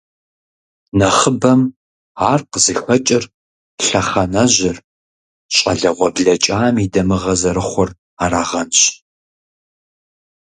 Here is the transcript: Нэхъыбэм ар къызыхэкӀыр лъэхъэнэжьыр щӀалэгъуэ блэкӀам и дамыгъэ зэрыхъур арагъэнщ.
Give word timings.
Нэхъыбэм 0.97 1.61
ар 2.31 2.39
къызыхэкӀыр 2.51 3.23
лъэхъэнэжьыр 3.85 4.77
щӀалэгъуэ 5.55 6.07
блэкӀам 6.15 6.75
и 6.83 6.87
дамыгъэ 6.93 7.33
зэрыхъур 7.41 7.89
арагъэнщ. 8.23 8.79